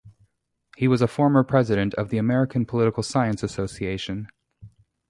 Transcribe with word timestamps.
He 0.77 0.87
was 0.87 1.03
a 1.03 1.07
former 1.07 1.43
president 1.43 1.93
of 1.93 2.09
the 2.09 2.17
American 2.17 2.65
Political 2.65 3.03
Science 3.03 3.43
Association. 3.43 4.29